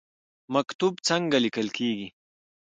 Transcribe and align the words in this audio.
مکتوب 0.53 0.93
څنګه 1.07 1.37
لیکل 1.45 1.67
کیږي؟ 1.77 2.07